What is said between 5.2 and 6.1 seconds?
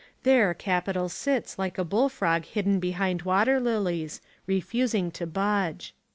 budge.